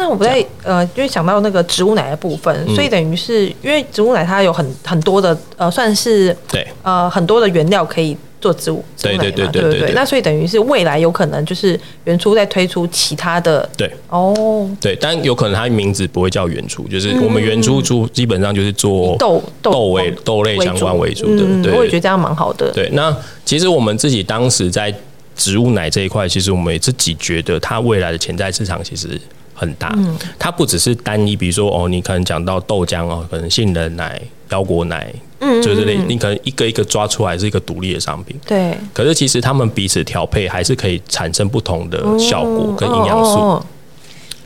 [0.00, 6.66] 那我不在呃，因为想到那个植物奶的部分，嗯、所以等于是因为植物奶它有很很多的呃，算是对。
[6.82, 13.92] 呃很多的原料可以做植物植物奶嘛，对对对对那所以等于是未来有可能就是原初在推出其他的对。
[14.08, 14.66] 哦。
[14.80, 22.72] 对，但有可能它名字不会叫原初，就是我们原初初基本上就是做豆豆类豆类相关为主的，嗯、对，我也觉得这样蛮好的。
[22.72, 24.94] 对，那其实我们自己当时在
[25.36, 29.20] 植物奶这一块，其实我们也自己觉得它未来的潜在市场其实。
[29.60, 29.94] 很大，
[30.38, 34.18] 它不只是单一，比如说哦，你可能讲到豆浆哦，可能杏仁奶、
[34.48, 38.74] 腰果奶，嗯，就是类，你可能一个一个抓出来是一个独立的商品，对。
[38.94, 43.62] 可是其实他们彼此调配还是可以产生不同的效果跟营养素，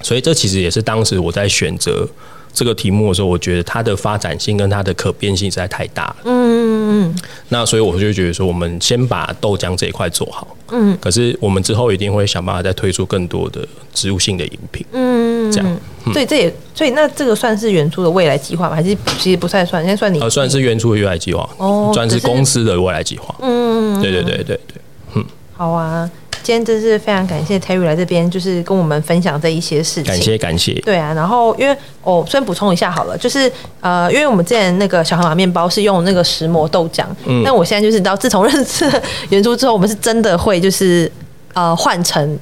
[0.02, 2.04] 所以这其实也是当时我在选择
[2.54, 6.54] 这个题目的时候，我觉得它的发展性跟它的可变性实在太大了，嗯。
[6.86, 7.14] 嗯，
[7.48, 10.46] 那所以我就觉得说，我们先把豆浆这一块做好。
[10.70, 14.86] 嗯，可是我们之后一定会想办法再推出更多的植物性的饮品。
[14.92, 15.80] 嗯，这样。
[16.12, 18.76] 所以这也，所以那这个算是原初的未来计划吗？
[18.76, 19.82] 还是其实不太算？
[19.82, 20.20] 现在算你？
[20.20, 21.48] 呃，算是原初的未来计划。
[21.56, 23.34] 哦，算是公司的未来计划。
[23.40, 24.76] 嗯，对对对对对。
[25.14, 26.08] 嗯，好啊。
[26.44, 30.04] 今天真是非常感谢 Terry 来这边，就是跟我们分享这一些事情。
[30.04, 30.74] 感谢感谢。
[30.84, 38.84] 对啊，然后因为我、哦、先补充一下好了，就是呃，因为我们之前那个小河马面包是用那个石磨豆浆，嗯，但我现在就是你知道，自从认识
[39.30, 41.10] 圆珠之后，我们是真的会就是
[41.54, 42.38] 呃换成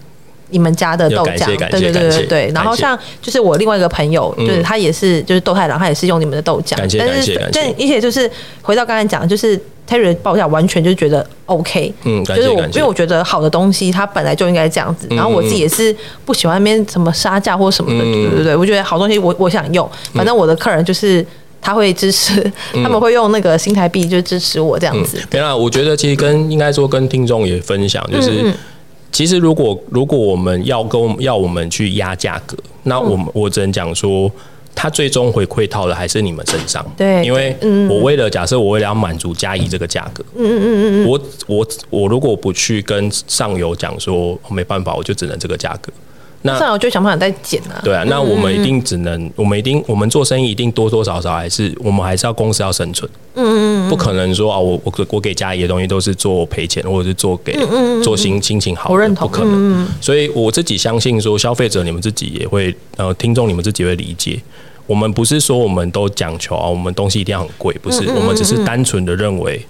[0.48, 2.52] 你们家的豆浆，对对对对对。
[2.52, 7.60] 然后像就是我另外一个朋友，就是他也是就是豆太郎，他也是用你们的豆浆，感谢感谢感谢。
[7.60, 8.28] 但而且就是
[8.62, 9.56] 回到刚才讲，就是。
[9.88, 21.24] Terry 报价完全就觉得 OK，嗯，就是我因为我觉得好的东西它本来就应该这样子，然后我自己也是不喜欢那边什么杀价或什么的，对对对，我觉得好东西我我想用，反正我的客人就是
[21.60, 25.20] 他会支持，他们会用那个新台币就支持我这样子。
[25.28, 28.50] 对啊，我觉得其实跟应该说跟听众也分享，就是
[29.10, 34.30] 其实如果如果我们要跟要我们去压价格，那我们我只能讲说。
[34.74, 37.56] 他最终回馈到的还是你们身上，对，因为
[37.88, 45.92] 我为了假设我为了要满足嘉怡这个价格，嗯嗯嗯嗯，我我我如果不去跟上游讲说没办法，我就只能这个价格。
[46.42, 47.81] 那算了，我就想办法再减啊。
[47.85, 53.09] 对啊，那我们一定只能，我们一定，我们做生意一定多多少少还是我们还是要公司要生存。
[53.35, 57.57] 嗯嗯嗯，不可能说啊，我我我给家里的东西都是做赔钱，或者是做给
[58.02, 59.88] 做心心情好，我认同，不可能。
[60.00, 64.40] 所以我自己相信说，消费者你们自己也会，呃，听众你们自己会理解。
[64.87, 69.64] 我们不是说我们都讲求啊，我们东西一定要很贵，不是，我们只是单纯的认为。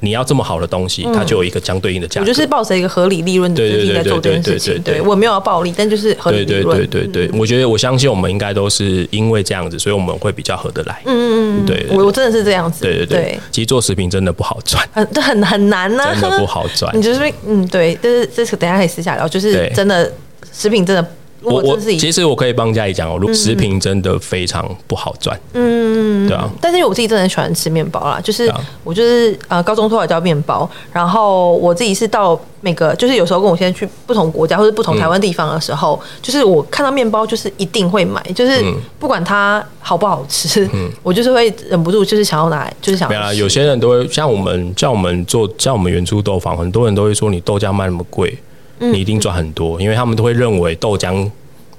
[0.00, 2.24] 你要这么好的东西，它就有一个相对应的价格。
[2.24, 4.80] 我就是抱着一个合理利润的心在做这件事情。
[4.82, 6.76] 对，我没有要暴利，但就是合理利润。
[6.76, 11.00] 对对对对对，我觉得我相信我们应该都是因为这样子，所以我们会比较合得来。
[11.06, 12.82] 嗯嗯嗯，对，我我真的是这样子。
[12.82, 16.90] 对对对，其实做食品真的不好赚， 很很很难呢，真的不好赚。
[16.96, 20.12] 你就是嗯对，就是这是等下可以私下聊，就是真的
[20.52, 21.06] 食品真的。
[21.42, 25.38] 我我其实我可以帮家里讲哦，食品真的非常不好赚。
[25.52, 26.50] 嗯，对啊。
[26.60, 38.64] 但是因为我自己真的很喜欢吃面包啦，就是我就是呃高中偷来叫面包，然后我自己是到每个就是有时候跟我现在去不同国家或者不同台湾地方的时候，就是我看到面包就是一定会买，就是
[38.98, 40.68] 不管它好不好吃，
[41.02, 43.08] 我就是会忍不住就是想要拿来，就是想。
[43.08, 48.36] 没有，有些人都会像我们像我们做像我们原初豆坊，很多人都会说你豆浆卖那么贵。
[48.78, 51.28] 你一定赚很多，因为他们都会认为豆浆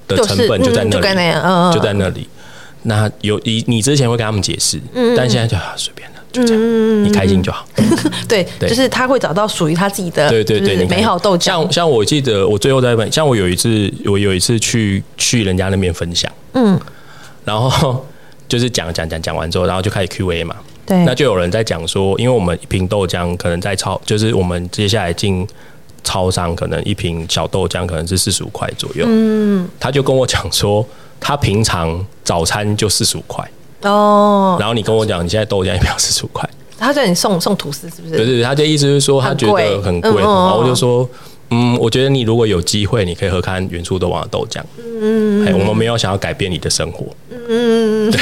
[0.08, 2.28] 的成本就在那里，就在那里。
[2.84, 4.80] 那有你，你之前会跟他们解释，
[5.16, 7.68] 但现在就随便了，就这样，你开心就好。
[8.30, 11.40] 对，就是他会找到属于他自己的，对对对，美好豆浆。
[11.40, 16.80] 像像我记得，我最后在问，像我有一次，我有一次去去人家那边分享，嗯，
[17.44, 18.06] 然后
[18.48, 20.56] 就是讲讲讲讲完之后，然后就开始 Q&A 嘛，
[20.86, 25.46] 对，那就有人在讲说，因为我们一瓶豆浆可能在超，就是我们接下来进。
[26.08, 30.86] 超商可能一瓶小豆浆可能是四十五块左右，嗯，他就跟我讲说，
[31.20, 33.46] 他平常早餐就四十五块。
[33.82, 38.16] 哦，然后你跟我讲你现在豆浆一瓶四十五块，他叫你送送吐司是不是？
[38.16, 41.27] 对对，他的意思是说他觉得很贵，然后我就说，嗯，
[41.80, 44.62] 我觉得你如果有机会，你可以喝看元初豆坊的豆浆，
[45.02, 47.06] 嗯，我们没有想要改变你的生活，
[47.48, 48.22] 嗯，对，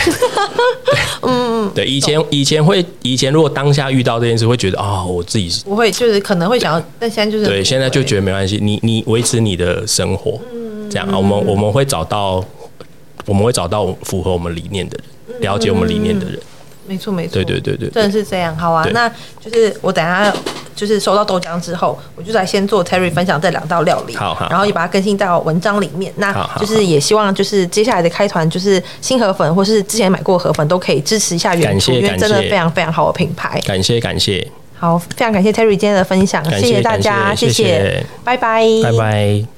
[1.24, 1.72] 嗯。
[1.74, 12.44] 对，以前以前会以前如果当下遇到这件事，会觉得啊、哦，我自己是不会，就是可能会想要，但现在就是对，现在就觉得没关系，你你维持你的生活，嗯、这样啊，我们我们会找到
[13.26, 14.98] 我们会找到符合我们理念的
[15.28, 16.40] 人，了解我们理念的人。
[16.88, 18.56] 没错，没错，对对对对，真的是这样。
[18.56, 19.10] 好啊，那
[19.40, 20.34] 就是我等下
[20.76, 26.14] 就是收到豆浆之后，我就来先做 Terry 分享这两道料理，好，好，然后也把它更新到文章里面。
[26.18, 33.60] 那就是也希望就是接下来的开团，就是新河粉或是之前买过河粉都可以支持一下原厨，因为真的非常非常好的品牌。
[33.62, 34.46] 感谢感谢，
[34.78, 39.55] 好，非常感谢 Terry 今天的分享，谢谢大家，谢谢，拜拜，拜拜。